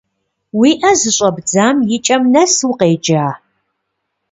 Уи 0.59 0.71
ӏэ 0.79 0.91
зыщӏэбдзам 0.99 1.77
и 1.95 1.97
кӏэм 2.05 2.23
нэс 2.33 2.53
укъеджа? 2.69 3.27